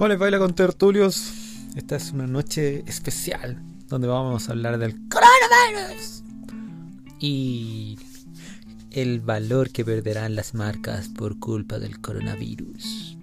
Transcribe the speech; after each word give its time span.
¿Cómo 0.00 0.08
les 0.08 0.18
baila 0.18 0.38
con 0.38 0.54
tertulios? 0.54 1.30
Esta 1.76 1.96
es 1.96 2.12
una 2.12 2.26
noche 2.26 2.84
especial 2.86 3.62
donde 3.86 4.08
vamos 4.08 4.48
a 4.48 4.52
hablar 4.52 4.78
del 4.78 4.94
coronavirus 5.10 6.22
y 7.18 7.98
el 8.92 9.20
valor 9.20 9.68
que 9.68 9.84
perderán 9.84 10.36
las 10.36 10.54
marcas 10.54 11.10
por 11.10 11.38
culpa 11.38 11.78
del 11.78 12.00
coronavirus. 12.00 13.18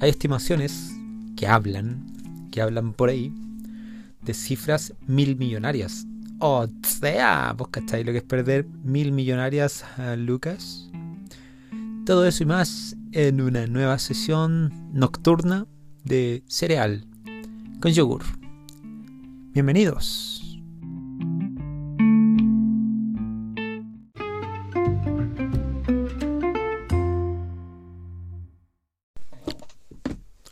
Hay 0.00 0.10
estimaciones 0.10 0.90
que 1.36 1.46
hablan, 1.46 2.48
que 2.50 2.60
hablan 2.60 2.92
por 2.92 3.08
ahí, 3.08 3.32
de 4.20 4.34
cifras 4.34 4.92
mil 5.06 5.36
millonarias. 5.36 6.08
O 6.40 6.66
sea, 6.82 7.54
¿vos 7.56 7.68
cacháis 7.68 8.04
lo 8.04 8.10
que 8.10 8.18
es 8.18 8.24
perder 8.24 8.66
mil 8.82 9.12
millonarias 9.12 9.84
a 9.96 10.16
Lucas? 10.16 10.90
Todo 12.04 12.26
eso 12.26 12.42
y 12.42 12.46
más 12.46 12.96
en 13.12 13.40
una 13.40 13.68
nueva 13.68 13.96
sesión 14.00 14.90
nocturna 14.92 15.68
de 16.04 16.42
cereal 16.46 17.04
con 17.80 17.92
yogur. 17.92 18.22
Bienvenidos. 19.52 20.40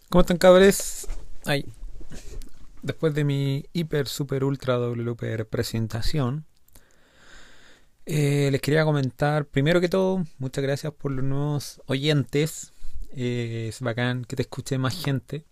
¿Cómo 0.09 0.23
están 0.23 0.39
cabres? 0.39 1.07
Ay. 1.45 1.67
Después 2.83 3.15
de 3.15 3.25
mi 3.25 3.67
hiper 3.73 4.09
super 4.09 4.43
ultra 4.45 4.79
WPR 4.79 5.45
presentación, 5.45 6.47
eh, 8.07 8.49
les 8.51 8.63
quería 8.63 8.85
comentar, 8.85 9.45
primero 9.45 9.83
que 9.83 9.89
todo, 9.91 10.25
muchas 10.39 10.65
gracias 10.65 10.95
por 10.95 11.13
los 11.13 11.23
nuevos 11.23 11.83
oyentes. 11.87 12.73
Eh, 13.11 13.67
es 13.69 13.81
bacán 13.81 14.25
que 14.25 14.37
te 14.37 14.43
escuche 14.43 14.79
más 14.79 15.03
gente. 15.03 15.45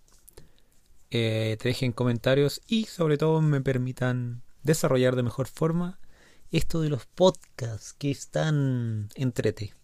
Eh, 1.11 1.57
te 1.61 1.69
dejen 1.69 1.93
comentarios 1.93 2.61
y 2.67 2.85
sobre 2.85 3.17
todo 3.17 3.41
me 3.41 3.61
permitan 3.61 4.43
desarrollar 4.63 5.17
de 5.17 5.23
mejor 5.23 5.47
forma 5.47 5.98
esto 6.51 6.81
de 6.81 6.91
los 6.91 7.07
podcasts 7.07 7.95
que 7.95 8.11
están 8.11 9.09
entrete. 9.15 9.75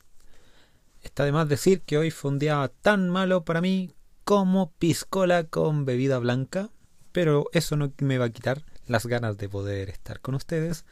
Está 1.00 1.24
de 1.24 1.32
más 1.32 1.48
decir 1.48 1.82
que 1.82 1.98
hoy 1.98 2.10
fue 2.10 2.30
un 2.30 2.38
día 2.38 2.70
tan 2.82 3.08
malo 3.08 3.44
para 3.44 3.60
mí 3.60 3.94
como 4.24 4.72
piscola 4.78 5.44
con 5.44 5.84
bebida 5.84 6.18
blanca, 6.18 6.70
pero 7.10 7.48
eso 7.52 7.76
no 7.76 7.92
me 7.98 8.18
va 8.18 8.26
a 8.26 8.30
quitar 8.30 8.64
las 8.86 9.06
ganas 9.06 9.36
de 9.36 9.48
poder 9.48 9.90
estar 9.90 10.20
con 10.20 10.34
ustedes 10.34 10.84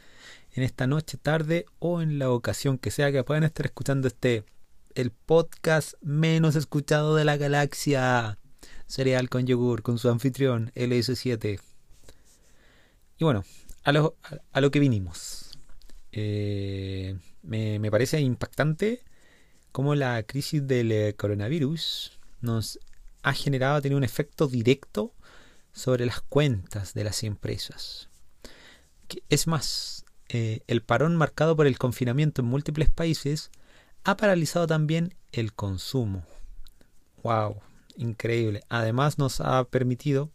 en 0.53 0.63
esta 0.63 0.87
noche, 0.87 1.17
tarde 1.17 1.67
o 1.79 2.03
en 2.03 2.19
la 2.19 2.31
ocasión 2.31 2.79
que 2.79 2.91
sea 2.91 3.13
que 3.13 3.25
puedan 3.25 3.45
estar 3.45 3.67
escuchando 3.67 4.09
este 4.09 4.45
el 4.95 5.11
podcast 5.11 5.95
menos 6.03 6.57
escuchado 6.57 7.17
de 7.17 7.25
la 7.25 7.37
galaxia. 7.37 8.39
Cereal 8.87 9.29
con 9.29 9.47
yogur 9.47 9.83
con 9.83 9.99
su 9.99 10.09
anfitrión 10.09 10.73
LS7. 10.75 11.61
Y 13.19 13.25
bueno, 13.25 13.45
a 13.85 13.93
lo, 13.93 14.17
a 14.53 14.61
lo 14.61 14.71
que 14.71 14.81
vinimos. 14.81 15.59
Eh, 16.13 17.17
me, 17.43 17.91
parece 17.91 18.21
impactante 18.21 19.03
cómo 19.73 19.95
la 19.95 20.23
crisis 20.25 20.67
del 20.67 20.91
eh, 20.91 21.15
coronavirus 21.17 22.19
nos 22.41 22.81
ha 23.23 23.33
generado, 23.33 23.77
ha 23.77 23.81
tenido 23.81 23.99
un 23.99 24.05
efecto 24.05 24.49
directo 24.49 25.15
sobre 25.73 26.07
las 26.07 26.21
cuentas 26.21 26.95
de 26.95 27.05
las 27.05 27.23
empresas. 27.23 28.09
Es 29.29 29.47
más, 29.47 30.05
eh, 30.29 30.61
el 30.67 30.83
parón 30.83 31.17
marcado 31.17 31.57
por 31.57 31.67
el 31.67 31.79
confinamiento 31.79 32.43
en 32.43 32.49
múltiples 32.49 32.91
países 32.91 33.51
ha 34.05 34.17
paralizado 34.17 34.67
también 34.67 35.15
el 35.33 35.53
consumo. 35.53 36.25
¡Wow! 37.23 37.57
Increíble. 37.97 38.63
Además 38.69 39.19
nos 39.19 39.41
ha 39.41 39.65
permitido, 39.65 40.31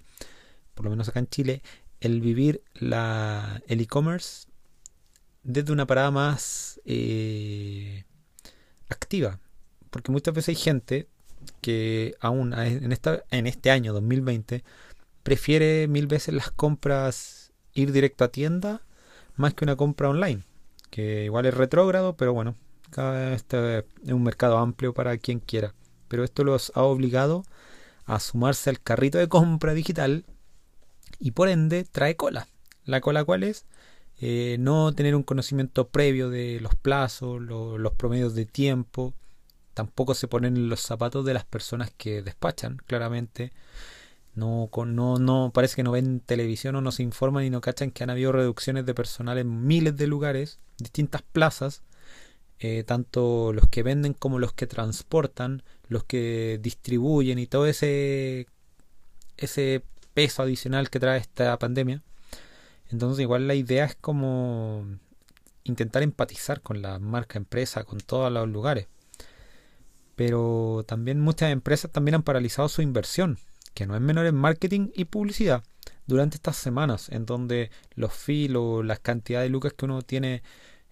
por 0.73 0.85
lo 0.85 0.91
menos 0.91 1.09
acá 1.09 1.19
en 1.19 1.27
Chile, 1.27 1.61
el 1.99 2.21
vivir 2.21 2.63
la, 2.75 3.61
el 3.67 3.81
e-commerce 3.81 4.47
desde 5.43 5.71
una 5.71 5.87
parada 5.87 6.11
más 6.11 6.79
eh, 6.85 8.03
activa. 8.89 9.39
Porque 9.89 10.11
muchas 10.11 10.33
veces 10.33 10.49
hay 10.49 10.55
gente 10.55 11.07
que 11.61 12.15
aún 12.19 12.53
en, 12.53 12.91
esta, 12.91 13.23
en 13.31 13.47
este 13.47 13.71
año 13.71 13.93
2020 13.93 14.63
prefiere 15.23 15.87
mil 15.87 16.07
veces 16.07 16.33
las 16.33 16.51
compras 16.51 17.53
ir 17.73 17.91
directo 17.91 18.23
a 18.23 18.31
tienda 18.31 18.81
más 19.35 19.53
que 19.53 19.65
una 19.65 19.75
compra 19.75 20.09
online. 20.09 20.43
Que 20.89 21.25
igual 21.25 21.45
es 21.45 21.53
retrógrado, 21.53 22.15
pero 22.15 22.33
bueno, 22.33 22.55
este 22.97 23.79
es 23.79 24.11
un 24.11 24.23
mercado 24.23 24.57
amplio 24.57 24.93
para 24.93 25.17
quien 25.17 25.39
quiera. 25.39 25.73
Pero 26.07 26.23
esto 26.23 26.43
los 26.43 26.71
ha 26.75 26.83
obligado 26.83 27.43
a 28.05 28.19
sumarse 28.19 28.69
al 28.69 28.79
carrito 28.79 29.17
de 29.17 29.27
compra 29.27 29.73
digital 29.73 30.25
y 31.19 31.31
por 31.31 31.49
ende 31.49 31.83
trae 31.83 32.15
cola. 32.15 32.47
La 32.85 33.01
cola 33.01 33.23
cuál 33.23 33.43
es? 33.43 33.65
Eh, 34.21 34.57
no 34.59 34.93
tener 34.93 35.15
un 35.15 35.23
conocimiento 35.23 35.89
previo 35.89 36.29
de 36.29 36.59
los 36.61 36.75
plazos, 36.75 37.41
los 37.41 37.93
promedios 37.93 38.35
de 38.35 38.45
tiempo. 38.45 39.13
Tampoco 39.73 40.13
se 40.13 40.27
ponen 40.27 40.55
en 40.55 40.69
los 40.69 40.81
zapatos 40.81 41.25
de 41.25 41.33
las 41.33 41.45
personas 41.45 41.91
que 41.97 42.21
despachan, 42.21 42.77
claramente. 42.85 43.51
No, 44.35 44.69
no, 44.85 45.17
no, 45.17 45.51
parece 45.53 45.77
que 45.77 45.83
no 45.83 45.91
ven 45.91 46.19
televisión 46.19 46.75
o 46.75 46.81
no 46.81 46.91
se 46.91 47.03
informan 47.03 47.45
y 47.45 47.49
no 47.49 47.61
cachan 47.61 47.91
que 47.91 48.03
han 48.03 48.09
habido 48.09 48.33
reducciones 48.33 48.85
de 48.85 48.93
personal 48.93 49.37
en 49.37 49.65
miles 49.65 49.95
de 49.95 50.07
lugares, 50.07 50.59
distintas 50.77 51.21
plazas, 51.21 51.83
eh, 52.59 52.83
tanto 52.83 53.53
los 53.53 53.67
que 53.67 53.83
venden 53.83 54.13
como 54.13 54.39
los 54.39 54.53
que 54.53 54.67
transportan, 54.67 55.63
los 55.87 56.03
que 56.03 56.59
distribuyen 56.61 57.39
y 57.39 57.47
todo 57.47 57.67
ese, 57.67 58.47
ese 59.37 59.83
peso 60.13 60.43
adicional 60.43 60.89
que 60.89 60.99
trae 60.99 61.19
esta 61.19 61.57
pandemia. 61.59 62.01
Entonces 62.89 63.21
igual 63.21 63.47
la 63.47 63.55
idea 63.55 63.85
es 63.85 63.95
como 63.95 64.85
intentar 65.63 66.03
empatizar 66.03 66.61
con 66.61 66.81
la 66.81 66.99
marca 66.99 67.37
empresa, 67.37 67.83
con 67.83 67.99
todos 67.99 68.31
los 68.31 68.47
lugares. 68.47 68.87
Pero 70.15 70.85
también 70.87 71.19
muchas 71.19 71.51
empresas 71.51 71.91
también 71.91 72.15
han 72.15 72.23
paralizado 72.23 72.69
su 72.69 72.81
inversión, 72.81 73.37
que 73.73 73.85
no 73.85 73.95
es 73.95 74.01
menor 74.01 74.27
en 74.27 74.35
marketing 74.35 74.91
y 74.93 75.05
publicidad, 75.05 75.63
durante 76.07 76.37
estas 76.37 76.55
semanas, 76.55 77.09
en 77.09 77.25
donde 77.25 77.71
los 77.95 78.13
filos, 78.13 78.85
las 78.85 78.99
cantidades 78.99 79.47
de 79.47 79.51
lucas 79.51 79.73
que 79.73 79.85
uno 79.85 80.01
tiene 80.03 80.43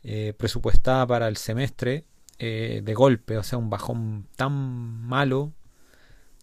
eh, 0.03 0.33
presupuestada 0.37 1.07
para 1.07 1.27
el 1.27 1.37
semestre 1.37 2.05
eh, 2.39 2.81
de 2.83 2.93
golpe, 2.93 3.37
o 3.37 3.43
sea, 3.43 3.57
un 3.57 3.69
bajón 3.69 4.27
tan 4.35 4.51
malo, 4.53 5.53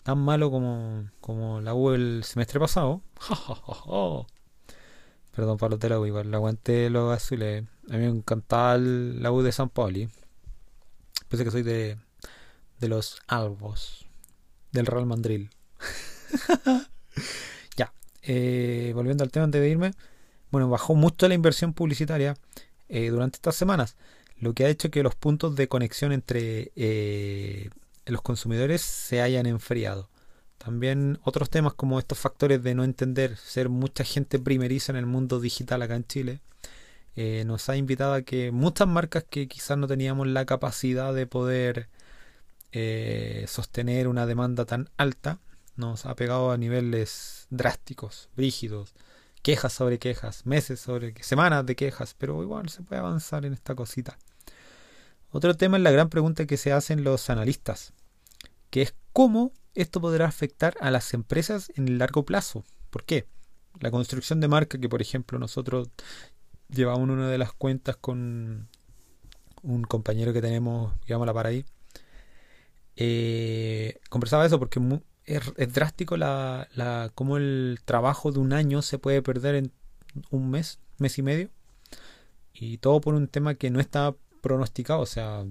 tan 0.03 0.19
malo 0.19 0.51
como, 0.51 1.11
como 1.21 1.61
la 1.61 1.75
U 1.75 1.91
el 1.91 2.25
semestre 2.25 2.59
pasado. 2.59 3.03
Perdón 5.35 5.59
para 5.59 5.71
los 5.71 5.81
de 5.81 5.89
la 5.91 6.01
U, 6.01 6.07
igual, 6.07 6.33
aguanté 6.35 6.91
los 6.91 7.15
azules. 7.15 7.65
A 7.91 7.93
mí 7.93 7.99
me 7.99 8.07
encantaba 8.07 8.79
la 8.79 9.31
U 9.31 9.43
de 9.43 9.53
San 9.53 9.69
Pauli. 9.69 10.09
Pensé 11.29 11.45
que 11.45 11.51
soy 11.51 11.63
de, 11.63 11.99
de 12.79 12.89
los 12.89 13.21
Albos, 13.27 14.07
del 14.73 14.87
Real 14.87 15.07
Madrid. 15.07 15.51
ya, 17.77 17.93
eh, 18.23 18.93
volviendo 18.95 19.23
al 19.23 19.31
tema 19.31 19.45
antes 19.45 19.61
de 19.61 19.69
irme. 19.69 19.93
Bueno, 20.51 20.69
bajó 20.69 20.95
mucho 20.95 21.29
la 21.29 21.35
inversión 21.35 21.75
publicitaria 21.75 22.37
eh, 22.91 23.11
durante 23.11 23.37
estas 23.37 23.55
semanas, 23.55 23.97
lo 24.37 24.53
que 24.53 24.65
ha 24.65 24.69
hecho 24.69 24.91
que 24.91 25.05
los 25.05 25.15
puntos 25.15 25.55
de 25.55 25.69
conexión 25.69 26.13
entre 26.13 26.73
eh, 26.75 27.71
los 28.07 28.21
consumidores 28.21 28.83
se 28.83 29.23
hayan 29.23 29.47
enfriado. 29.47 30.11
También 30.59 31.21
otros 31.25 31.51
temas 31.51 31.75
como 31.75 31.99
estos 32.01 32.19
factores 32.19 32.63
de 32.63 32.75
no 32.75 32.83
entender, 32.85 33.37
ser 33.37 33.69
mucha 33.69 34.05
gente 34.05 34.39
primeriza 34.41 34.93
en 34.93 34.97
el 34.97 35.07
mundo 35.07 35.41
digital 35.41 35.83
acá 35.83 35.95
en 35.95 36.07
Chile, 36.07 36.41
eh, 37.17 37.45
nos 37.47 37.69
ha 37.69 37.77
invitado 37.77 38.15
a 38.15 38.23
que 38.23 38.51
muchas 38.51 38.89
marcas 38.89 39.25
que 39.29 39.49
quizás 39.49 39.79
no 39.79 39.87
teníamos 39.87 40.27
la 40.27 40.45
capacidad 40.45 41.15
de 41.15 41.27
poder 41.27 41.89
sostener 43.49 44.07
una 44.07 44.27
demanda 44.27 44.65
tan 44.65 44.91
alta, 44.97 45.41
nos 45.77 46.07
ha 46.07 46.15
pegado 46.15 46.53
a 46.53 46.57
niveles 46.57 47.47
drásticos, 47.51 48.29
rígidos 48.37 48.95
quejas 49.43 49.73
sobre 49.73 49.99
quejas, 49.99 50.47
meses 50.47 50.81
sobre 50.81 51.15
semanas 51.23 51.67
de 51.67 51.77
quejas, 51.77 52.15
pero 52.19 52.43
igual 52.43 52.69
se 52.69 52.83
puede 52.83 53.01
avanzar 53.01 53.45
en 53.45 53.53
esta 53.53 53.75
cosita. 53.75 54.19
Otro 55.31 55.57
tema 55.57 55.77
es 55.77 55.83
la 55.83 55.91
gran 55.91 56.09
pregunta 56.09 56.47
que 56.47 56.57
se 56.57 56.73
hacen 56.73 57.05
los 57.05 57.31
analistas, 57.31 57.93
que 58.71 58.83
es 58.83 58.95
cómo 59.13 59.53
esto 59.75 60.01
podrá 60.01 60.27
afectar 60.27 60.75
a 60.81 60.91
las 60.91 61.15
empresas 61.15 61.73
en 61.77 61.89
el 61.89 61.99
largo 61.99 62.25
plazo. 62.25 62.65
¿Por 62.91 63.05
qué? 63.05 63.27
La 63.79 63.91
construcción 63.91 64.41
de 64.41 64.49
marca 64.49 64.79
que, 64.79 64.89
por 64.89 65.01
ejemplo, 65.01 65.39
nosotros 65.39 65.89
llevamos 66.69 67.09
una 67.09 67.29
de 67.29 67.39
las 67.39 67.53
cuentas 67.53 67.97
con 67.97 68.69
un 69.63 69.83
compañero 69.83 70.33
que 70.33 70.41
tenemos, 70.41 70.93
la 71.07 71.35
para 71.35 71.51
ahí, 71.51 71.65
eh, 72.97 74.01
conversaba 74.09 74.45
eso 74.45 74.59
porque 74.59 74.81
es, 75.37 75.73
drástico 75.73 76.17
la, 76.17 76.69
la, 76.75 77.11
cómo 77.15 77.37
el 77.37 77.79
trabajo 77.85 78.33
de 78.33 78.41
un 78.41 78.53
año 78.53 78.83
se 78.83 78.99
puede 78.99 79.23
perder 79.23 79.55
en 79.55 79.73
un 80.31 80.51
mes, 80.51 80.81
mes 80.99 81.19
y 81.19 81.23
medio. 81.23 81.51
Y 82.53 82.79
todo 82.79 83.01
por 83.01 83.15
un 83.15 83.29
tema 83.29 83.55
que 83.55 83.71
no 83.71 83.81
está 83.81 84.15
pronosticado. 84.41 85.01
O 85.01 85.07
sea, 85.07 85.45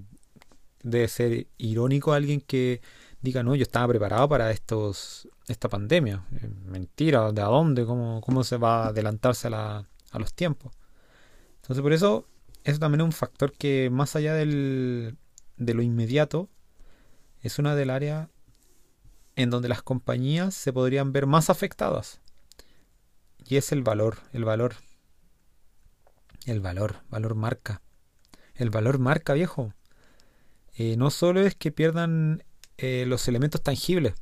debe 0.84 1.08
ser 1.08 1.48
irónico 1.58 2.14
alguien 2.14 2.42
que 2.42 2.82
diga, 3.22 3.44
no, 3.44 3.56
yo 3.56 3.64
estaba 3.64 3.88
preparado 3.88 4.28
para 4.30 4.52
estos 4.52 5.28
esta 5.48 5.70
pandemia. 5.70 6.24
Eh, 6.42 6.50
mentira, 6.66 7.32
¿de 7.32 7.42
a 7.42 7.46
dónde? 7.46 7.86
¿Cómo, 7.86 8.22
cómo 8.22 8.44
se 8.44 8.58
va 8.58 8.84
a 8.84 8.88
adelantarse 8.90 9.48
a, 9.48 9.50
la, 9.50 9.88
a 10.12 10.20
los 10.20 10.34
tiempos? 10.34 10.74
Entonces 11.62 11.82
por 11.82 11.94
eso, 11.94 12.28
eso 12.64 12.80
también 12.80 13.02
es 13.02 13.06
un 13.06 13.12
factor 13.12 13.52
que 13.54 13.90
más 13.90 14.16
allá 14.16 14.34
del, 14.34 15.18
de 15.58 15.74
lo 15.74 15.82
inmediato, 15.82 16.50
es 17.42 17.60
una 17.60 17.76
del 17.76 17.90
área 17.90 18.30
en 19.36 19.50
donde 19.50 19.70
las 19.70 19.82
compañías 19.82 20.54
se 20.54 20.74
podrían 20.74 21.12
ver 21.12 21.26
más 21.26 21.50
afectadas. 21.50 22.22
Y 23.46 23.58
es 23.58 23.72
el 23.72 23.84
valor, 23.84 24.18
el 24.34 24.46
valor. 24.46 24.76
El 26.46 26.60
valor, 26.60 26.98
valor 27.10 27.36
marca. 27.36 27.82
El 28.56 28.70
valor 28.70 29.00
marca, 29.00 29.34
viejo. 29.34 29.74
Eh, 30.76 30.96
no 30.98 31.10
solo 31.10 31.42
es 31.42 31.56
que 31.56 31.72
pierdan 31.72 32.44
eh, 32.78 33.06
los 33.08 33.28
elementos 33.28 33.62
tangibles, 33.62 34.14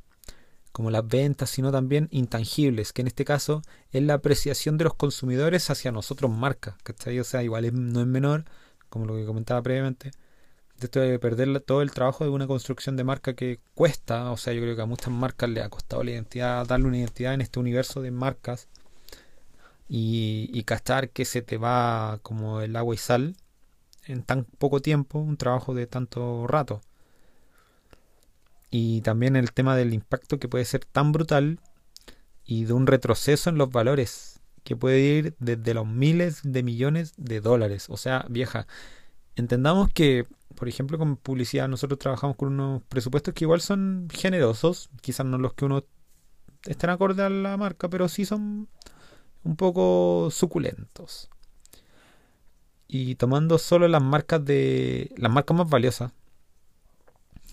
como 0.72 0.90
las 0.90 1.06
ventas, 1.06 1.50
sino 1.50 1.70
también 1.70 2.08
intangibles, 2.10 2.92
que 2.92 3.02
en 3.02 3.08
este 3.08 3.24
caso 3.24 3.62
es 3.90 4.02
la 4.02 4.14
apreciación 4.14 4.78
de 4.78 4.84
los 4.84 4.94
consumidores 4.94 5.70
hacia 5.70 5.92
nosotros 5.92 6.30
marca, 6.30 6.76
¿cachai? 6.82 7.20
O 7.20 7.24
sea, 7.24 7.42
igual 7.42 7.70
no 7.72 8.00
es 8.00 8.06
menor, 8.06 8.44
como 8.88 9.06
lo 9.06 9.14
que 9.14 9.24
comentaba 9.24 9.62
previamente, 9.62 10.10
esto 10.86 11.00
de 11.00 11.18
perder 11.18 11.60
todo 11.60 11.82
el 11.82 11.90
trabajo 11.90 12.24
de 12.24 12.30
una 12.30 12.46
construcción 12.46 12.96
de 12.96 13.04
marca 13.04 13.34
que 13.34 13.60
cuesta, 13.74 14.30
o 14.30 14.36
sea, 14.36 14.52
yo 14.52 14.60
creo 14.62 14.76
que 14.76 14.82
a 14.82 14.86
muchas 14.86 15.12
marcas 15.12 15.50
le 15.50 15.62
ha 15.62 15.68
costado 15.68 16.02
la 16.04 16.12
identidad, 16.12 16.66
darle 16.66 16.86
una 16.86 16.98
identidad 16.98 17.34
en 17.34 17.40
este 17.40 17.58
universo 17.58 18.02
de 18.02 18.10
marcas 18.10 18.68
y, 19.88 20.50
y 20.52 20.64
que 20.64 21.24
se 21.24 21.42
te 21.42 21.56
va 21.56 22.18
como 22.22 22.60
el 22.60 22.76
agua 22.76 22.94
y 22.94 22.98
sal 22.98 23.36
en 24.06 24.22
tan 24.22 24.44
poco 24.44 24.80
tiempo, 24.80 25.18
un 25.18 25.36
trabajo 25.36 25.74
de 25.74 25.86
tanto 25.86 26.46
rato. 26.46 26.80
Y 28.70 29.00
también 29.02 29.36
el 29.36 29.52
tema 29.52 29.76
del 29.76 29.94
impacto 29.94 30.38
que 30.38 30.48
puede 30.48 30.64
ser 30.64 30.84
tan 30.84 31.12
brutal 31.12 31.60
y 32.44 32.64
de 32.64 32.72
un 32.72 32.86
retroceso 32.86 33.50
en 33.50 33.58
los 33.58 33.70
valores 33.70 34.40
que 34.64 34.76
puede 34.76 35.00
ir 35.00 35.34
desde 35.38 35.74
los 35.74 35.86
miles 35.86 36.40
de 36.42 36.62
millones 36.62 37.14
de 37.16 37.40
dólares. 37.40 37.86
O 37.88 37.96
sea, 37.96 38.26
vieja, 38.28 38.66
entendamos 39.38 39.90
que, 39.92 40.26
por 40.54 40.68
ejemplo, 40.68 40.98
con 40.98 41.16
publicidad 41.16 41.68
nosotros 41.68 41.98
trabajamos 41.98 42.36
con 42.36 42.48
unos 42.48 42.82
presupuestos 42.88 43.34
que 43.34 43.44
igual 43.44 43.60
son 43.60 44.08
generosos, 44.12 44.90
quizás 45.00 45.26
no 45.26 45.38
los 45.38 45.54
que 45.54 45.64
uno 45.64 45.84
estén 46.64 46.90
acorde 46.90 47.22
a 47.22 47.30
la 47.30 47.56
marca, 47.56 47.88
pero 47.88 48.08
sí 48.08 48.24
son 48.24 48.68
un 49.44 49.56
poco 49.56 50.28
suculentos. 50.30 51.30
Y 52.88 53.14
tomando 53.16 53.58
solo 53.58 53.86
las 53.86 54.02
marcas 54.02 54.44
de 54.44 55.12
las 55.16 55.30
marcas 55.30 55.56
más 55.56 55.68
valiosas, 55.68 56.12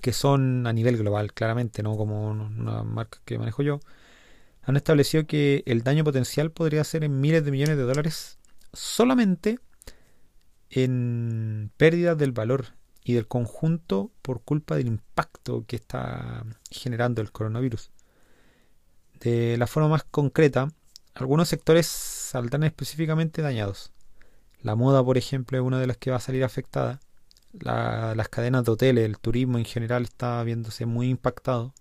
que 0.02 0.14
son 0.14 0.66
a 0.68 0.74
nivel 0.74 0.98
global, 0.98 1.34
claramente, 1.34 1.84
no 1.84 1.98
como 1.98 2.30
una 2.30 2.84
marca 2.84 3.20
que 3.26 3.38
manejo 3.38 3.64
yo, 3.64 3.80
han 4.64 4.78
establecido 4.78 5.28
que 5.28 5.64
el 5.68 5.84
daño 5.84 6.04
potencial 6.04 6.52
podría 6.52 6.84
ser 6.84 7.04
en 7.04 7.22
miles 7.22 7.46
de 7.46 7.52
millones 7.52 7.78
de 7.78 7.84
dólares 7.84 8.40
solamente 8.74 9.60
en 10.76 11.72
pérdidas 11.78 12.18
del 12.18 12.34
valor 12.34 12.74
y 13.02 13.14
del 13.14 13.28
conjunto 13.28 14.12
por 14.22 14.42
culpa 14.42 14.76
del 14.76 14.88
impacto 14.88 15.64
que 15.66 15.78
está 15.78 16.44
generando 16.70 17.22
el 17.22 17.32
coronavirus. 17.32 17.92
De 19.22 19.58
la 19.58 19.68
forma 19.68 19.88
más 19.88 20.04
concreta, 20.04 20.68
algunos 21.14 21.48
sectores 21.48 21.86
saldrán 21.86 22.64
específicamente 22.64 23.42
dañados. 23.42 23.94
La 24.62 24.76
moda, 24.76 25.02
por 25.04 25.18
ejemplo, 25.18 25.58
es 25.58 25.64
una 25.64 25.80
de 25.80 25.88
las 25.88 25.96
que 25.96 26.12
va 26.12 26.18
a 26.18 26.20
salir 26.20 26.44
afectada. 26.44 27.00
las 27.54 28.28
cadenas 28.28 28.66
de 28.66 28.72
hoteles, 28.72 29.06
el 29.06 29.18
turismo 29.18 29.58
en 29.58 29.66
general 29.66 30.04
está 30.04 30.44
viéndose 30.44 30.86
muy 30.86 31.10
impactado. 31.10 31.74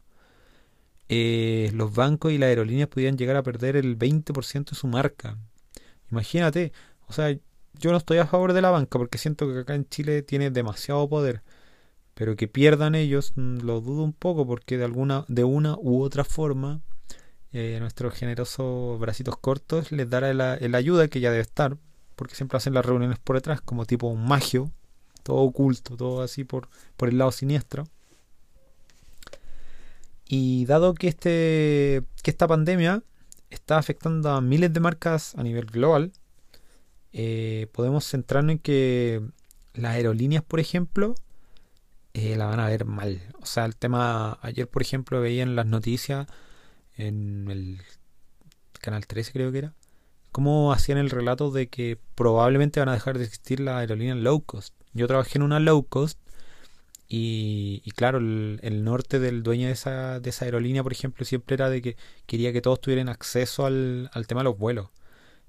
Eh, 1.09 1.71
los 1.75 1.93
bancos 1.93 2.31
y 2.33 2.39
las 2.39 2.49
aerolíneas 2.49 2.89
podrían 2.89 3.19
llegar 3.19 3.37
a 3.37 3.43
perder 3.43 3.77
el 3.77 3.99
20% 3.99 4.71
de 4.71 4.77
su 4.77 4.87
marca. 4.87 5.37
Imagínate, 6.13 6.73
o 7.09 7.13
sea, 7.13 7.37
yo 7.79 7.91
no 7.91 7.97
estoy 7.99 8.19
a 8.19 8.27
favor 8.27 8.53
de 8.53 8.63
la 8.63 8.71
banca 8.71 8.99
porque 8.99 9.19
siento 9.19 9.53
que 9.53 9.61
acá 9.61 9.75
en 9.75 9.89
Chile 9.89 10.23
tiene 10.23 10.51
demasiado 10.51 11.09
poder. 11.09 11.43
Pero 12.15 12.37
que 12.37 12.49
pierdan 12.49 12.95
ellos, 12.95 13.33
mm, 13.37 13.59
lo 13.61 13.81
dudo 13.81 14.05
un 14.05 14.13
poco 14.13 14.47
porque 14.47 14.79
de 14.79 14.85
alguna, 14.85 15.25
de 15.29 15.45
una 15.45 15.77
u 15.79 16.03
otra 16.03 16.25
forma 16.25 16.81
eh, 17.57 17.79
nuestros 17.81 18.15
generosos 18.15 18.99
bracitos 18.99 19.37
cortos 19.37 19.93
les 19.93 20.11
dará 20.11 20.35
la, 20.35 20.59
ayuda 20.77 21.07
que 21.07 21.21
ya 21.21 21.31
debe 21.31 21.43
estar, 21.43 21.77
porque 22.17 22.35
siempre 22.35 22.57
hacen 22.57 22.75
las 22.75 22.85
reuniones 22.85 23.21
por 23.21 23.37
detrás, 23.37 23.61
como 23.61 23.87
tipo 23.87 24.09
un 24.09 24.27
magio, 24.27 24.73
todo 25.23 25.37
oculto, 25.39 25.97
todo 25.97 26.23
así 26.23 26.43
por, 26.43 26.69
por 26.97 27.09
el 27.09 27.19
lado 27.19 27.31
siniestro. 27.31 27.85
Y 30.27 30.67
dado 30.67 30.95
que, 30.95 31.09
este, 31.09 32.03
que 32.25 32.31
esta 32.31 32.49
pandemia 32.49 33.05
está 33.51 33.79
afectando 33.79 34.31
a 34.31 34.41
miles 34.41 34.73
de 34.73 34.81
marcas 34.81 35.37
a 35.37 35.43
nivel 35.45 35.67
global, 35.67 36.13
eh, 37.15 37.69
podemos 37.73 38.05
centrarnos 38.07 38.53
en 38.53 38.59
que 38.59 39.23
las 39.75 39.95
aerolíneas, 39.95 40.43
por 40.43 40.61
ejemplo, 40.61 41.15
eh, 42.13 42.37
la 42.37 42.47
van 42.47 42.61
a 42.61 42.69
ver 42.69 42.85
mal. 42.85 43.23
O 43.41 43.47
sea, 43.47 43.65
el 43.65 43.77
tema, 43.77 44.39
ayer, 44.43 44.69
por 44.69 44.83
ejemplo, 44.83 45.21
veía 45.21 45.45
en 45.45 45.57
las 45.57 45.67
noticias 45.67 46.27
en 46.97 47.51
el 47.51 47.83
canal 48.81 49.07
13 49.07 49.33
creo 49.33 49.53
que 49.53 49.59
era, 49.59 49.75
cómo 50.33 50.73
hacían 50.73 50.99
el 50.99 51.11
relato 51.11 51.51
de 51.51 51.69
que 51.69 51.99
probablemente 52.15 52.81
van 52.81 52.89
a 52.91 52.95
dejar 52.95 53.19
de 53.19 53.25
existir 53.25 53.61
las 53.61 53.77
aerolíneas 53.77 54.19
low 54.19 54.43
cost. 54.43 54.75
Yo 54.93 55.07
trabajé 55.07 55.39
en 55.39 55.43
una 55.43 55.61
low 55.61 55.85
cost 55.85 56.19
y, 57.09 57.81
claro, 57.97 58.19
el, 58.19 58.85
norte 58.85 59.21
del 59.21 59.43
dueño 59.45 59.69
de 59.69 59.73
esa, 59.73 60.21
de 60.21 60.31
esa 60.31 60.47
aerolínea, 60.47 60.83
por 60.83 60.93
ejemplo, 60.93 61.25
siempre 61.25 61.55
era 61.55 61.71
de 61.71 61.81
que 61.83 61.97
quería 62.27 62.53
que 62.53 62.61
todos 62.61 62.81
tuvieran 62.81 63.09
acceso 63.09 63.67
al, 63.67 64.11
al 64.13 64.27
tema 64.27 64.41
de 64.41 64.45
los 64.45 64.59
vuelos. 64.59 64.89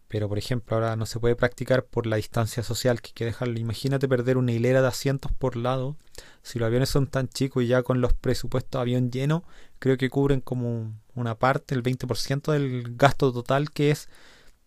Pero, 0.08 0.30
por 0.30 0.38
ejemplo, 0.38 0.76
ahora 0.76 0.96
no 0.96 1.06
se 1.06 1.20
puede 1.20 1.36
practicar 1.36 1.86
por 1.86 2.06
la 2.06 2.18
distancia 2.18 2.64
social 2.64 3.02
que 3.02 3.10
hay 3.10 3.14
que 3.14 3.26
dejarlo. 3.26 3.60
Imagínate 3.60 4.08
perder 4.08 4.38
una 4.38 4.52
hilera 4.52 4.82
de 4.82 4.88
asientos 4.88 5.32
por 5.32 5.56
lado. 5.56 5.98
Si 6.44 6.60
los 6.60 6.68
aviones 6.68 6.90
son 6.90 7.08
tan 7.08 7.28
chicos 7.28 7.64
y 7.64 7.68
ya 7.68 7.84
con 7.84 8.02
los 8.02 8.14
presupuestos 8.14 8.80
de 8.80 8.82
avión 8.82 9.12
lleno, 9.12 9.44
creo 9.80 9.98
que 9.98 10.10
cubren 10.10 10.42
como 10.42 10.94
una 11.16 11.36
parte, 11.36 11.74
el 11.76 11.84
20% 11.84 12.52
del 12.52 12.96
gasto 12.96 13.34
total 13.34 13.72
que 13.72 13.92
es 13.92 14.10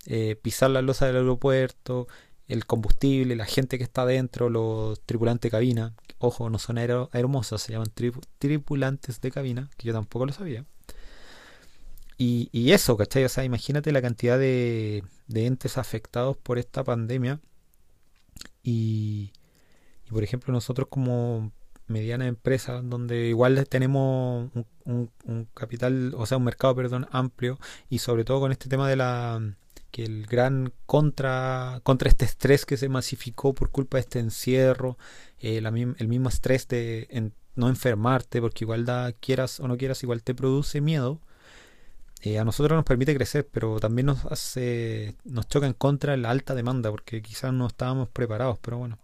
eh, 0.07 0.37
pisar 0.43 0.71
la 0.71 0.83
losa 0.83 1.07
del 1.07 1.17
aeropuerto, 1.17 2.09
el 2.49 2.67
combustible, 2.67 3.37
la 3.37 3.47
gente 3.47 3.79
que 3.79 3.85
está 3.85 4.07
dentro, 4.07 4.51
los 4.51 5.01
tripulantes 5.03 5.51
de 5.51 5.51
cabina. 5.51 5.95
Ojo, 6.19 6.51
no 6.51 6.59
son 6.59 6.79
hermosas, 6.79 7.63
se 7.63 7.73
llaman 7.73 7.93
tripulantes 8.39 9.21
de 9.21 9.31
cabina, 9.31 9.71
que 9.77 9.89
yo 9.89 9.93
tampoco 9.93 10.27
lo 10.27 10.33
sabía. 10.33 10.65
Y, 12.17 12.49
y 12.53 12.73
eso, 12.73 12.97
¿cachai? 12.97 13.25
O 13.25 13.29
sea, 13.29 13.45
imagínate 13.45 13.93
la 13.93 14.03
cantidad 14.03 14.39
de, 14.39 15.05
de 15.29 15.47
entes 15.47 15.79
afectados 15.79 16.37
por 16.37 16.59
esta 16.59 16.85
pandemia. 16.85 17.41
Y, 18.63 19.33
y, 20.07 20.11
por 20.11 20.25
ejemplo, 20.25 20.53
nosotros 20.53 20.89
como 20.91 21.53
mediana 21.89 22.27
empresa, 22.27 22.83
donde 22.83 23.29
igual 23.29 23.67
tenemos 23.69 24.51
un, 24.85 25.11
capital, 25.55 26.15
o 26.17 26.27
sea, 26.27 26.39
un 26.39 26.45
mercado, 26.45 26.75
perdón, 26.75 27.09
amplio, 27.11 27.59
y 27.89 27.99
sobre 27.99 28.25
todo 28.25 28.41
con 28.41 28.53
este 28.53 28.69
tema 28.69 28.89
de 28.89 28.97
la 28.97 29.41
que 29.91 30.05
el 30.05 30.27
gran 30.27 30.73
contra 30.85 31.81
contra 31.83 32.11
este 32.11 32.27
estrés 32.27 32.67
que 32.67 32.77
se 32.77 32.91
masificó 32.91 33.55
por 33.55 33.71
culpa 33.71 33.97
de 33.97 34.03
este 34.03 34.19
encierro, 34.19 34.99
eh, 35.41 35.59
el 35.59 36.09
mismo 36.09 36.29
estrés 36.29 36.69
de 36.69 37.33
no 37.57 37.69
enfermarte, 37.69 38.41
porque 38.41 38.65
igual 38.65 38.85
da, 38.85 39.13
quieras 39.13 39.61
o 39.61 39.69
no 39.69 39.77
quieras, 39.77 40.03
igual 40.03 40.23
te 40.23 40.35
produce 40.35 40.81
miedo. 40.81 41.21
Eh, 42.23 42.39
a 42.39 42.45
nosotros 42.45 42.77
nos 42.77 42.85
permite 42.85 43.15
crecer, 43.15 43.49
pero 43.51 43.79
también 43.79 44.07
nos 44.07 44.25
hace, 44.27 45.17
nos 45.25 45.49
choca 45.49 45.67
en 45.67 45.73
contra 45.73 46.17
la 46.17 46.31
alta 46.31 46.55
demanda, 46.55 46.91
porque 46.91 47.23
quizás 47.23 47.53
no 47.53 47.67
estábamos 47.69 48.09
preparados, 48.09 48.59
pero 48.61 48.79
bueno, 48.79 48.99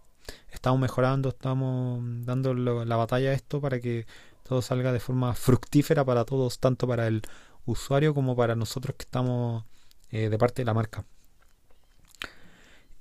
estamos 0.51 0.79
mejorando, 0.79 1.29
estamos 1.29 2.01
dando 2.25 2.53
la 2.53 2.95
batalla 2.97 3.29
a 3.29 3.33
esto 3.33 3.61
para 3.61 3.79
que 3.79 4.05
todo 4.43 4.61
salga 4.61 4.91
de 4.91 4.99
forma 4.99 5.33
fructífera 5.33 6.03
para 6.05 6.25
todos, 6.25 6.59
tanto 6.59 6.87
para 6.87 7.07
el 7.07 7.21
usuario 7.65 8.13
como 8.13 8.35
para 8.35 8.55
nosotros 8.55 8.95
que 8.97 9.03
estamos 9.03 9.63
eh, 10.11 10.29
de 10.29 10.37
parte 10.37 10.61
de 10.61 10.65
la 10.65 10.73
marca. 10.73 11.05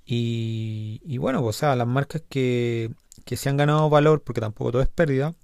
Y, 0.06 1.00
y 1.04 1.18
bueno, 1.18 1.42
o 1.44 1.52
sea, 1.52 1.76
las 1.76 1.86
marcas 1.86 2.22
que, 2.28 2.92
que 3.24 3.36
se 3.36 3.48
han 3.48 3.56
ganado 3.56 3.88
valor, 3.90 4.22
porque 4.22 4.40
tampoco 4.40 4.72
todo 4.72 4.82
es 4.82 4.88
pérdida, 4.88 5.34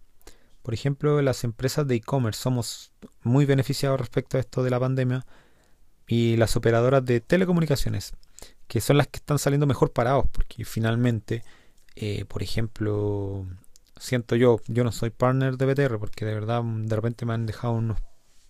por 0.63 0.75
ejemplo, 0.75 1.21
las 1.23 1.45
empresas 1.45 1.87
de 1.87 1.97
e-commerce 1.97 2.41
somos 2.41 2.93
muy 3.23 3.47
beneficiados 3.47 3.99
respecto 4.01 4.37
a 4.37 4.41
esto 4.41 4.63
de 4.63 4.71
la 4.71 4.81
pandemia 4.81 5.27
y 6.07 6.37
las 6.37 6.57
operadoras 6.57 7.05
de 7.05 7.21
telecomunicaciones, 7.21 8.13
que 8.67 8.81
son 8.81 8.97
las 8.99 9.07
que 9.07 9.19
están 9.19 9.39
saliendo 9.39 9.67
mejor 9.67 9.93
parados, 9.93 10.27
porque 10.31 10.65
finalmente, 10.65 11.45
eh, 11.97 12.25
por 12.27 12.43
ejemplo, 12.43 13.47
siento 13.97 14.37
yo, 14.37 14.61
yo 14.67 14.85
no 14.85 14.93
soy 14.93 15.11
partner 15.11 15.57
de 15.57 15.67
BTR, 15.67 15.99
porque 15.99 16.25
de 16.25 16.35
verdad 16.35 16.63
de 16.63 16.97
repente 16.97 17.27
me 17.27 17.35
han 17.35 17.47
dejado 17.47 17.75
unos, 17.75 17.99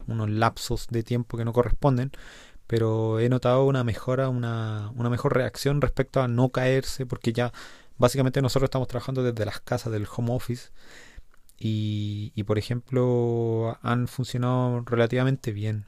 unos 0.07 0.31
lapsos 0.31 0.87
de 0.89 1.03
tiempo 1.03 1.37
que 1.37 1.45
no 1.45 1.53
corresponden, 1.53 2.13
pero 2.67 3.21
he 3.21 3.29
notado 3.29 3.65
una 3.67 3.85
mejora, 3.85 4.29
una, 4.29 4.91
una 4.95 5.11
mejor 5.11 5.35
reacción 5.35 5.81
respecto 5.81 6.23
a 6.23 6.29
no 6.29 6.51
caerse, 6.51 7.05
porque 7.05 7.33
ya 7.33 7.53
básicamente 7.99 8.41
nosotros 8.43 8.69
estamos 8.69 8.89
trabajando 8.89 9.23
desde 9.23 9.45
las 9.45 9.61
casas 9.61 9.93
del 9.93 10.07
home 10.11 10.33
office 10.33 10.71
y, 11.61 12.33
y 12.35 12.45
por 12.45 12.59
ejemplo 12.59 13.79
han 13.83 14.09
funcionado 14.09 14.83
relativamente 14.87 15.53
bien. 15.53 15.87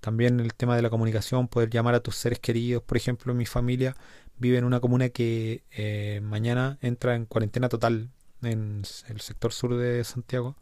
También 0.00 0.40
el 0.40 0.54
tema 0.54 0.74
de 0.74 0.82
la 0.82 0.90
comunicación, 0.90 1.46
poder 1.46 1.70
llamar 1.70 1.94
a 1.94 2.00
tus 2.00 2.16
seres 2.16 2.40
queridos. 2.40 2.82
Por 2.82 2.96
ejemplo, 2.96 3.34
mi 3.34 3.46
familia 3.46 3.96
vive 4.38 4.58
en 4.58 4.64
una 4.64 4.80
comuna 4.80 5.10
que 5.10 5.62
eh, 5.70 6.20
mañana 6.24 6.78
entra 6.80 7.14
en 7.14 7.26
cuarentena 7.26 7.68
total 7.68 8.10
en 8.42 8.82
el 9.08 9.20
sector 9.20 9.52
sur 9.52 9.76
de 9.76 10.02
Santiago. 10.02 10.56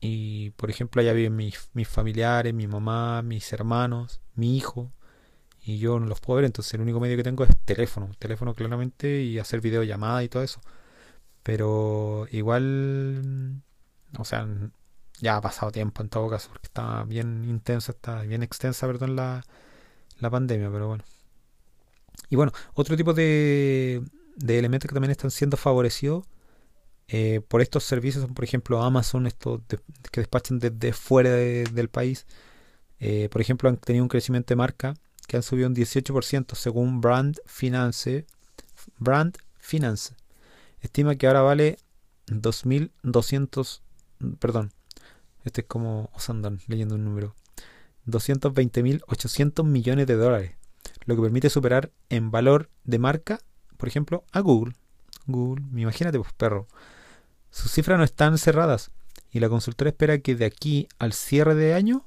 Y 0.00 0.50
por 0.50 0.70
ejemplo, 0.70 1.02
allá 1.02 1.12
viven 1.12 1.36
mis, 1.36 1.70
mis 1.74 1.88
familiares, 1.88 2.54
mi 2.54 2.66
mamá, 2.66 3.20
mis 3.22 3.52
hermanos, 3.52 4.20
mi 4.34 4.56
hijo. 4.56 4.92
Y 5.62 5.78
yo 5.78 6.00
no 6.00 6.06
los 6.06 6.20
puedo 6.20 6.36
ver, 6.36 6.46
entonces 6.46 6.72
el 6.74 6.80
único 6.80 7.00
medio 7.00 7.16
que 7.16 7.24
tengo 7.24 7.44
es 7.44 7.50
teléfono. 7.64 8.10
Teléfono 8.18 8.54
claramente 8.54 9.22
y 9.22 9.38
hacer 9.38 9.60
videollamada 9.60 10.22
y 10.24 10.28
todo 10.28 10.42
eso. 10.42 10.60
Pero 11.48 12.26
igual, 12.30 13.62
o 14.18 14.24
sea, 14.26 14.46
ya 15.18 15.38
ha 15.38 15.40
pasado 15.40 15.72
tiempo 15.72 16.02
en 16.02 16.10
todo 16.10 16.28
caso, 16.28 16.50
porque 16.50 16.66
está 16.66 17.04
bien 17.04 17.42
intensa, 17.48 17.92
está 17.92 18.20
bien 18.20 18.42
extensa, 18.42 18.86
perdón, 18.86 19.16
la, 19.16 19.42
la 20.18 20.28
pandemia, 20.28 20.70
pero 20.70 20.88
bueno. 20.88 21.04
Y 22.28 22.36
bueno, 22.36 22.52
otro 22.74 22.98
tipo 22.98 23.14
de, 23.14 24.02
de 24.36 24.58
elementos 24.58 24.88
que 24.90 24.94
también 24.94 25.10
están 25.10 25.30
siendo 25.30 25.56
favorecidos 25.56 26.26
eh, 27.08 27.40
por 27.48 27.62
estos 27.62 27.82
servicios 27.84 28.26
son, 28.26 28.34
por 28.34 28.44
ejemplo, 28.44 28.82
Amazon, 28.82 29.26
estos 29.26 29.62
que 30.12 30.20
despachan 30.20 30.58
desde 30.58 30.92
fuera 30.92 31.30
del 31.30 31.88
país. 31.88 32.26
Eh, 33.00 33.30
por 33.32 33.40
ejemplo, 33.40 33.70
han 33.70 33.78
tenido 33.78 34.04
un 34.04 34.10
crecimiento 34.10 34.48
de 34.50 34.56
marca 34.56 34.92
que 35.26 35.38
han 35.38 35.42
subido 35.42 35.68
un 35.68 35.74
18% 35.74 36.54
según 36.56 37.00
Brand 37.00 37.38
Finance. 37.46 38.26
Brand 38.98 39.38
Finance 39.56 40.14
estima 40.80 41.16
que 41.16 41.26
ahora 41.26 41.42
vale 41.42 41.78
2.200, 42.26 43.80
perdón, 44.38 44.72
este 45.44 45.62
es 45.62 45.66
como 45.66 46.10
os 46.14 46.28
andan 46.30 46.60
leyendo 46.66 46.94
un 46.94 47.04
número, 47.04 47.34
220.800 48.06 49.64
millones 49.64 50.06
de 50.06 50.16
dólares, 50.16 50.52
lo 51.04 51.16
que 51.16 51.22
permite 51.22 51.50
superar 51.50 51.90
en 52.08 52.30
valor 52.30 52.70
de 52.84 52.98
marca, 52.98 53.38
por 53.76 53.88
ejemplo, 53.88 54.24
a 54.32 54.40
Google. 54.40 54.74
Google, 55.26 55.64
imagínate, 55.74 56.18
pues 56.18 56.32
perro. 56.32 56.66
Sus 57.50 57.72
cifras 57.72 57.98
no 57.98 58.04
están 58.04 58.38
cerradas 58.38 58.90
y 59.30 59.40
la 59.40 59.48
consultora 59.48 59.90
espera 59.90 60.18
que 60.18 60.34
de 60.34 60.44
aquí 60.44 60.88
al 60.98 61.12
cierre 61.12 61.54
de 61.54 61.74
año 61.74 62.04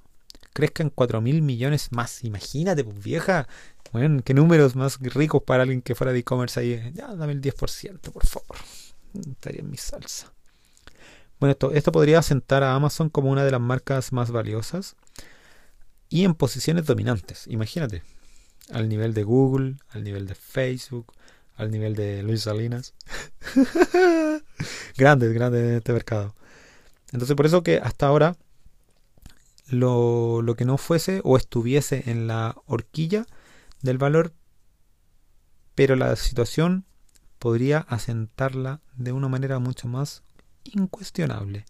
crezcan 0.61 0.91
4 0.91 1.21
mil 1.21 1.41
millones 1.41 1.91
más. 1.91 2.23
Imagínate, 2.23 2.83
pues 2.83 3.03
vieja. 3.03 3.47
Bueno, 3.91 4.21
qué 4.23 4.35
números 4.35 4.75
más 4.75 4.99
ricos 4.99 5.41
para 5.41 5.63
alguien 5.63 5.81
que 5.81 5.95
fuera 5.95 6.13
de 6.13 6.19
e-commerce 6.19 6.59
ahí. 6.59 6.91
Ya, 6.93 7.07
dame 7.15 7.33
el 7.33 7.41
10%, 7.41 7.99
por 8.11 8.25
favor. 8.27 8.57
Estaría 9.13 9.61
en 9.61 9.71
mi 9.71 9.77
salsa. 9.77 10.31
Bueno, 11.39 11.53
esto, 11.53 11.71
esto 11.71 11.91
podría 11.91 12.19
asentar 12.19 12.61
a 12.61 12.75
Amazon 12.75 13.09
como 13.09 13.31
una 13.31 13.43
de 13.43 13.49
las 13.49 13.59
marcas 13.59 14.13
más 14.13 14.29
valiosas 14.29 14.95
y 16.09 16.25
en 16.25 16.35
posiciones 16.35 16.85
dominantes. 16.85 17.47
Imagínate, 17.47 18.03
al 18.71 18.87
nivel 18.87 19.15
de 19.15 19.23
Google, 19.23 19.77
al 19.89 20.03
nivel 20.03 20.27
de 20.27 20.35
Facebook, 20.35 21.11
al 21.55 21.71
nivel 21.71 21.95
de 21.95 22.21
Luis 22.21 22.43
Salinas. 22.43 22.93
grandes, 24.95 25.33
grandes 25.33 25.63
en 25.63 25.75
este 25.77 25.91
mercado. 25.91 26.35
Entonces, 27.11 27.35
por 27.35 27.47
eso 27.47 27.63
que 27.63 27.77
hasta 27.77 28.05
ahora 28.05 28.37
lo, 29.71 30.41
lo 30.41 30.55
que 30.55 30.65
no 30.65 30.77
fuese 30.77 31.21
o 31.23 31.37
estuviese 31.37 32.09
en 32.09 32.27
la 32.27 32.55
horquilla 32.65 33.25
del 33.81 33.97
valor, 33.97 34.33
pero 35.75 35.95
la 35.95 36.15
situación 36.15 36.85
podría 37.39 37.79
asentarla 37.79 38.81
de 38.95 39.11
una 39.11 39.27
manera 39.27 39.59
mucho 39.59 39.87
más 39.87 40.23
incuestionable. 40.63 41.65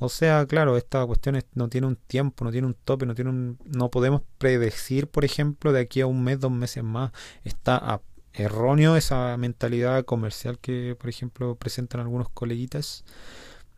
O 0.00 0.08
sea, 0.08 0.46
claro, 0.46 0.76
esta 0.76 1.04
cuestión 1.06 1.42
no 1.54 1.68
tiene 1.68 1.86
un 1.86 1.96
tiempo, 1.96 2.44
no 2.44 2.52
tiene 2.52 2.68
un 2.68 2.74
tope, 2.74 3.04
no 3.04 3.14
tiene 3.14 3.30
un, 3.30 3.58
no 3.64 3.90
podemos 3.90 4.22
predecir, 4.38 5.08
por 5.08 5.24
ejemplo, 5.24 5.72
de 5.72 5.80
aquí 5.80 6.00
a 6.00 6.06
un 6.06 6.22
mes, 6.22 6.38
dos 6.38 6.52
meses 6.52 6.84
más. 6.84 7.10
Está 7.44 8.00
erróneo 8.32 8.96
esa 8.96 9.36
mentalidad 9.36 10.04
comercial 10.04 10.58
que, 10.60 10.96
por 10.98 11.10
ejemplo, 11.10 11.56
presentan 11.56 12.00
algunos 12.00 12.28
coleguitas 12.28 13.04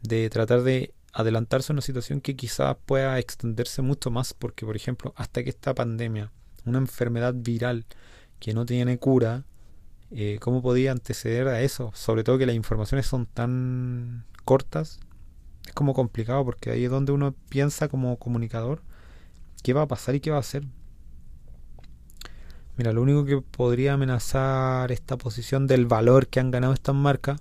de 0.02 0.28
tratar 0.28 0.62
de 0.62 0.92
adelantarse 1.12 1.73
a 1.73 1.75
una 1.75 1.83
situación 1.83 2.21
que 2.21 2.37
quizás 2.37 2.76
pueda 2.87 3.19
extenderse 3.19 3.83
mucho 3.83 4.11
más, 4.11 4.35
porque, 4.35 4.67
por 4.67 4.76
ejemplo, 4.76 5.12
hasta 5.17 5.43
que 5.43 5.50
esta 5.50 5.75
pandemia, 5.75 6.31
una 6.64 6.79
enfermedad 6.79 7.35
viral 7.37 7.87
que 8.38 8.55
no 8.55 8.64
tiene 8.64 8.99
cura, 8.99 9.45
eh, 10.11 10.38
¿cómo 10.40 10.62
podía 10.62 10.93
anteceder 10.93 11.49
a 11.49 11.62
eso? 11.62 11.93
Sobre 11.95 12.25
todo 12.25 12.38
que 12.38 12.47
las 12.47 12.57
informaciones 12.57 13.07
son 13.07 13.26
tan 13.26 14.25
cortas, 14.45 15.00
es 15.67 15.73
como 15.73 15.95
complicado, 15.95 16.45
porque 16.45 16.71
ahí 16.71 16.85
es 16.85 16.90
donde 16.90 17.12
uno 17.12 17.35
piensa 17.49 17.88
como 17.88 18.19
comunicador 18.19 18.83
qué 19.62 19.73
va 19.73 19.83
a 19.83 19.88
pasar 19.88 20.14
y 20.14 20.21
qué 20.21 20.31
va 20.31 20.38
a 20.38 20.40
hacer. 20.40 20.64
Mira, 22.76 22.93
lo 22.93 23.02
único 23.02 23.25
que 23.25 23.40
podría 23.43 23.93
amenazar 23.95 24.90
esta 24.90 25.19
posición 25.19 25.67
del 25.67 25.87
valor 25.87 26.29
que 26.29 26.40
han 26.40 26.50
ganado 26.50 26.73
estas 26.73 26.95
marcas 26.95 27.40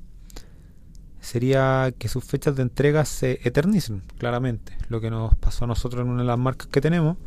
sería 1.30 1.94
que 1.98 2.08
sus 2.08 2.24
fechas 2.24 2.56
de 2.56 2.64
entrega 2.64 3.06
se 3.06 3.40
eternicen, 3.44 4.02
claramente. 4.18 4.78
Lo 4.90 5.00
que 5.00 5.10
nos 5.10 5.36
pasó 5.36 5.66
a 5.66 5.68
nosotros 5.68 6.02
en 6.02 6.10
una 6.10 6.22
de 6.22 6.28
las 6.28 6.40
marcas 6.40 6.68
que 6.68 6.82
tenemos. 6.82 7.18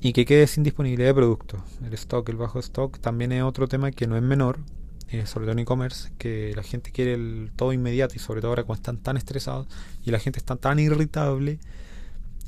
Y 0.00 0.12
que 0.12 0.24
quede 0.26 0.46
sin 0.46 0.62
disponibilidad 0.62 1.08
de 1.08 1.14
productos. 1.14 1.60
El 1.82 1.94
stock, 1.94 2.28
el 2.28 2.36
bajo 2.36 2.58
stock, 2.58 2.98
también 2.98 3.32
es 3.32 3.42
otro 3.42 3.68
tema 3.68 3.90
que 3.90 4.06
no 4.06 4.16
es 4.16 4.22
menor. 4.22 4.60
Eh, 5.08 5.26
sobre 5.26 5.44
todo 5.44 5.52
en 5.52 5.60
e-commerce, 5.60 6.12
que 6.18 6.52
la 6.56 6.62
gente 6.62 6.90
quiere 6.90 7.14
el 7.14 7.52
todo 7.54 7.72
inmediato 7.72 8.14
y 8.16 8.18
sobre 8.18 8.40
todo 8.40 8.50
ahora 8.50 8.64
cuando 8.64 8.80
están 8.80 8.96
tan 8.96 9.16
estresados 9.16 9.68
y 10.04 10.10
la 10.10 10.18
gente 10.18 10.38
está 10.38 10.56
tan 10.56 10.78
irritable 10.78 11.60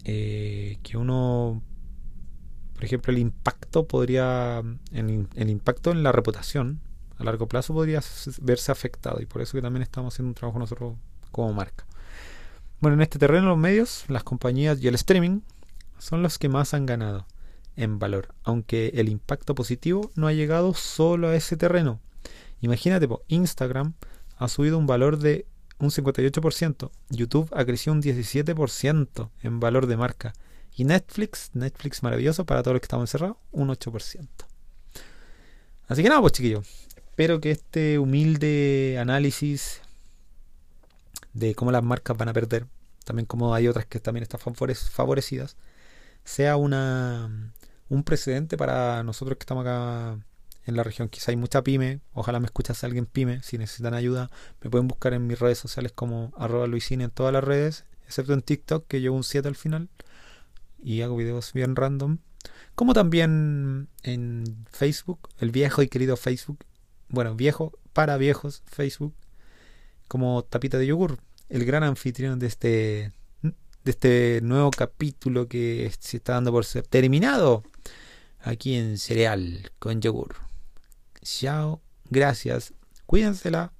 eh, 0.05 0.79
que 0.83 0.97
uno 0.97 1.63
por 2.77 2.85
ejemplo, 2.85 3.11
el 3.11 3.19
impacto 3.19 3.87
podría, 3.87 4.63
el, 4.93 5.51
impacto 5.51 5.93
en 5.93 6.03
la 6.03 6.13
reputación 6.13 6.81
a 7.19 7.25
largo 7.25 7.47
plazo 7.49 7.75
podría 7.75 8.01
verse 8.41 8.73
afectado 8.73 9.21
y 9.21 9.27
por 9.27 9.43
eso 9.43 9.53
que 9.53 9.63
también 9.63 9.83
estamos 9.83 10.15
haciendo 10.15 10.29
un 10.29 10.35
trabajo 10.35 10.59
nosotros 10.59 10.95
como 11.31 11.53
marca. 11.53 11.87
Bueno, 12.81 12.95
en 12.95 13.03
este 13.03 13.19
terreno 13.19 13.49
los 13.49 13.59
medios, 13.59 14.05
las 14.09 14.23
compañías 14.23 14.81
y 14.83 14.89
el 14.89 14.95
streaming 14.95 15.41
son 15.99 16.23
los 16.23 16.39
que 16.39 16.49
más 16.49 16.75
han 16.75 16.87
ganado 16.87 17.27
en 17.75 17.99
valor, 17.99 18.35
aunque 18.43 18.93
el 18.95 19.09
impacto 19.09 19.55
positivo 19.55 20.11
no 20.15 20.27
ha 20.27 20.33
llegado 20.33 20.75
solo 20.75 21.29
a 21.29 21.37
ese 21.37 21.57
terreno. 21.57 22.01
Imagínate, 22.61 23.09
Instagram 23.29 23.95
ha 24.37 24.49
subido 24.49 24.79
un 24.79 24.87
valor 24.87 25.19
de 25.19 25.47
un 25.79 25.91
58%, 25.91 26.91
YouTube 27.11 27.51
ha 27.55 27.65
crecido 27.65 27.93
un 27.93 28.03
17% 28.03 29.31
en 29.43 29.61
valor 29.61 29.87
de 29.87 29.97
marca 29.97 30.33
y 30.75 30.85
Netflix, 30.85 31.51
Netflix 31.55 32.03
maravilloso 32.03 32.45
para 32.45 32.63
todos 32.63 32.75
los 32.75 32.81
que 32.81 32.87
estamos 32.87 33.05
encerrados, 33.05 33.37
un 33.53 33.69
8%. 33.69 34.29
Así 35.89 36.03
que 36.03 36.09
nada, 36.09 36.21
pues 36.21 36.33
chiquillos. 36.33 36.86
Espero 37.17 37.41
que 37.41 37.51
este 37.51 37.99
humilde 37.99 38.99
análisis 39.01 39.81
de 41.33 41.55
cómo 41.55 41.73
las 41.73 41.83
marcas 41.83 42.15
van 42.15 42.29
a 42.29 42.35
perder, 42.35 42.67
también 43.07 43.25
como 43.25 43.55
hay 43.55 43.69
otras 43.69 43.87
que 43.87 44.01
también 44.01 44.23
están 44.23 44.39
favorecidas, 44.39 45.57
sea 46.25 46.59
una 46.59 47.55
un 47.89 48.03
precedente 48.05 48.59
para 48.59 49.03
nosotros 49.03 49.39
que 49.39 49.45
estamos 49.45 49.63
acá 49.63 50.19
en 50.67 50.77
la 50.77 50.83
región. 50.83 51.09
Quizá 51.09 51.31
hay 51.31 51.37
mucha 51.37 51.65
pyme, 51.65 52.01
ojalá 52.13 52.39
me 52.39 52.45
escuchase 52.45 52.85
alguien 52.85 53.07
pyme, 53.07 53.43
si 53.43 53.57
necesitan 53.57 53.95
ayuda, 53.95 54.31
me 54.61 54.69
pueden 54.69 54.87
buscar 54.87 55.15
en 55.15 55.27
mis 55.27 55.39
redes 55.39 55.57
sociales 55.57 55.93
como 55.95 56.35
arroba 56.37 56.67
luisine 56.67 57.05
en 57.05 57.11
todas 57.11 57.33
las 57.33 57.43
redes, 57.43 57.87
excepto 58.05 58.35
en 58.35 58.43
TikTok, 58.43 58.87
que 58.87 59.01
llevo 59.01 59.17
un 59.17 59.25
7 59.25 59.49
al 59.49 59.57
final 59.57 59.89
y 60.83 61.01
hago 61.01 61.17
videos 61.17 61.55
bien 61.55 61.77
random. 61.77 62.19
Como 62.75 62.93
también 62.93 63.89
en 64.03 64.67
Facebook, 64.71 65.31
el 65.39 65.51
viejo 65.51 65.81
y 65.81 65.89
querido 65.89 66.19
Facebook. 66.19 66.59
Bueno, 67.09 67.35
viejo 67.35 67.73
para 67.93 68.17
viejos 68.17 68.63
Facebook. 68.67 69.15
Como 70.09 70.45
tapita 70.45 70.79
de 70.79 70.87
yogur. 70.87 71.19
El 71.49 71.65
gran 71.65 71.83
anfitrión 71.83 72.39
de 72.39 72.47
este, 72.47 73.13
de 73.43 73.91
este 73.91 74.41
nuevo 74.43 74.71
capítulo 74.71 75.49
que 75.49 75.93
se 75.99 76.19
está 76.19 76.35
dando 76.35 76.53
por 76.53 76.65
ser 76.65 76.87
terminado. 76.87 77.63
Aquí 78.41 78.75
en 78.75 78.99
Cereal 78.99 79.71
con 79.79 80.01
yogur. 80.01 80.37
Chao. 81.23 81.81
Gracias. 82.11 82.73
Cuídensela. 83.07 83.73